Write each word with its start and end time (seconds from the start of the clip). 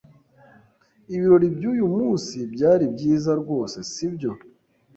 Ibirori 1.13 1.47
byuyu 1.55 1.85
munsi 1.95 2.37
byari 2.53 2.85
byiza 2.93 3.31
rwose, 3.41 3.77
sibyo? 3.91 4.31